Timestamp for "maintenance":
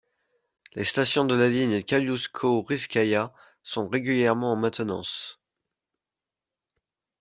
4.55-5.39